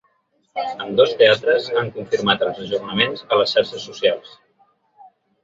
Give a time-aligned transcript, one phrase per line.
[0.85, 4.35] Ambdós teatres han confirmat els ajornaments a les xarxes socials.